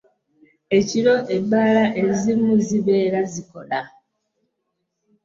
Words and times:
Ekiro 0.77 1.15
ebbaala 1.37 1.83
ezimu 2.03 2.53
zibeera 2.67 3.19
zikola. 3.31 3.81